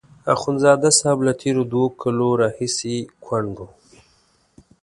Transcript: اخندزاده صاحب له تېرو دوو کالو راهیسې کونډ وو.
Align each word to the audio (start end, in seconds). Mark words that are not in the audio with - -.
اخندزاده 0.35 0.89
صاحب 0.99 1.19
له 1.27 1.33
تېرو 1.41 1.63
دوو 1.71 1.85
کالو 2.01 2.27
راهیسې 2.41 2.95
کونډ 3.25 3.47
وو. 3.59 3.67